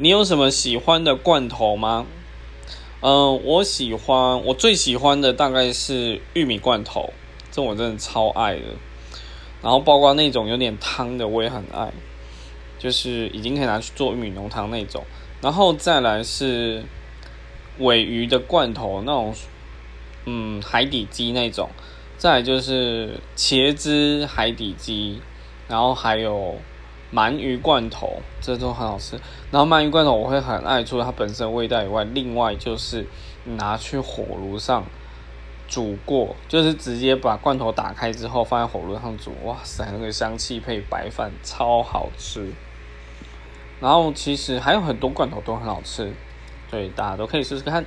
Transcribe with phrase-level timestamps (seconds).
[0.00, 2.06] 你有什么喜欢的罐头吗？
[3.00, 7.12] 嗯，我喜欢，我最喜欢的大概是玉米罐头，
[7.50, 8.62] 这我真的超爱的。
[9.60, 11.92] 然后包括那种有点汤的，我也很爱，
[12.78, 15.04] 就是已经可以拿去做玉米浓汤那种。
[15.40, 16.84] 然后再来是
[17.78, 19.34] 尾鱼的罐头，那种
[20.26, 21.68] 嗯海底鸡那种。
[22.16, 25.20] 再就是茄子海底鸡，
[25.66, 26.56] 然后还有
[27.12, 29.18] 鳗鱼罐头，这都很好吃。
[29.50, 33.06] 然后鳗鱼罐头我会很爱，除了它本身味道以外，另外就是
[33.44, 34.84] 拿去火炉上
[35.66, 42.52] 煮过，就是直接把罐头打开之后放在火炉上煮，哇塞，那个香气配白饭超好吃。
[43.80, 46.12] 然后其实还有很多罐头都很好吃，
[46.70, 47.84] 对，大家都可以试试看。